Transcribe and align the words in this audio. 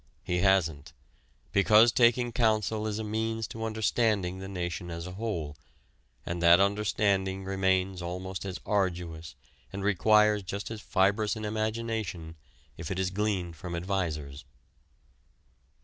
He 0.23 0.39
hasn't, 0.39 0.93
because 1.51 1.91
taking 1.91 2.31
counsel 2.31 2.87
is 2.87 2.97
a 2.97 3.03
means 3.03 3.45
to 3.49 3.65
understanding 3.65 4.39
the 4.39 4.47
nation 4.47 4.89
as 4.89 5.05
a 5.05 5.11
whole, 5.11 5.55
and 6.25 6.41
that 6.41 6.59
understanding 6.59 7.43
remains 7.43 8.01
almost 8.01 8.43
as 8.43 8.59
arduous 8.65 9.35
and 9.71 9.83
requires 9.83 10.41
just 10.41 10.71
as 10.71 10.81
fibrous 10.81 11.35
an 11.35 11.45
imagination, 11.45 12.35
if 12.77 12.89
it 12.89 12.97
is 12.97 13.11
gleaned 13.11 13.55
from 13.57 13.75
advisers. 13.75 14.43